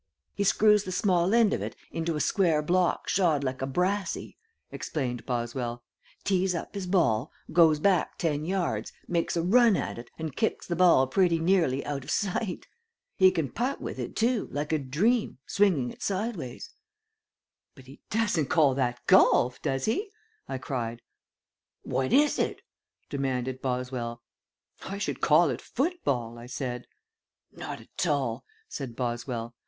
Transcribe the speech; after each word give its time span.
"He 0.33 0.43
screws 0.43 0.83
the 0.83 0.91
small 0.91 1.31
end 1.31 1.53
of 1.53 1.61
it 1.61 1.75
into 1.91 2.15
a 2.15 2.19
square 2.21 2.63
block 2.63 3.07
shod 3.07 3.43
like 3.43 3.61
a 3.61 3.67
brassey," 3.67 4.35
explained 4.71 5.27
Boswell, 5.27 5.83
"tees 6.23 6.55
up 6.55 6.73
his 6.73 6.87
ball, 6.87 7.31
goes 7.53 7.79
back 7.79 8.17
ten 8.17 8.43
yards, 8.43 8.91
makes 9.07 9.37
a 9.37 9.43
run 9.43 9.77
at 9.77 9.99
it 9.99 10.09
and 10.17 10.35
kicks 10.35 10.65
the 10.65 10.75
ball 10.75 11.05
pretty 11.05 11.37
nearly 11.37 11.85
out 11.85 12.03
of 12.03 12.09
sight. 12.09 12.65
He 13.15 13.29
can 13.29 13.51
put 13.51 13.79
with 13.79 13.99
it 13.99 14.15
too, 14.15 14.47
like 14.51 14.73
a 14.73 14.79
dream, 14.79 15.37
swinging 15.45 15.91
it 15.91 16.01
sideways." 16.01 16.71
"But 17.75 17.85
he 17.85 18.01
doesn't 18.09 18.47
call 18.47 18.73
that 18.73 19.05
golf, 19.05 19.61
does 19.61 19.85
he?" 19.85 20.09
I 20.47 20.57
cried. 20.57 21.03
"What 21.83 22.11
is 22.11 22.39
it?" 22.39 22.63
demanded 23.07 23.61
Boswell. 23.61 24.23
"I 24.83 24.97
should 24.97 25.21
call 25.21 25.51
it 25.51 25.61
football," 25.61 26.39
I 26.39 26.47
said. 26.47 26.87
"Not 27.51 27.79
at 27.81 28.07
all," 28.07 28.45
said 28.67 28.95
Boswell. 28.95 29.53